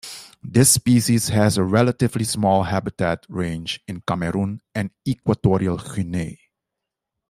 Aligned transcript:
This 0.43 0.71
species 0.71 1.27
has 1.27 1.59
a 1.59 1.63
relatively 1.63 2.23
small 2.25 2.63
habitat 2.63 3.23
range 3.29 3.81
in 3.87 4.01
Cameroon 4.01 4.63
and 4.73 4.89
Equatorial 5.07 5.77
Guinea. 5.77 6.39